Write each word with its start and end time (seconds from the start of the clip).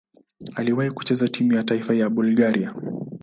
Aliwahi 0.55 0.91
kucheza 0.91 1.27
timu 1.27 1.53
ya 1.53 1.63
taifa 1.63 1.93
ya 1.95 2.09
Bulgaria. 2.09 2.75